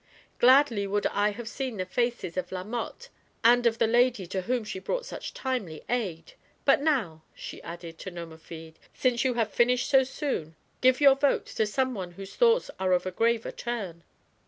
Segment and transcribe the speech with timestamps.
[0.39, 3.05] Gladly would I have seen the faces of La Mothe
[3.43, 6.33] and of the lady to whom she brought such timely aid.
[6.65, 11.45] But now," she added to Nomerfide," since you have finished so soon, give your vote
[11.53, 14.03] to some one whose thoughts are of a graver turn."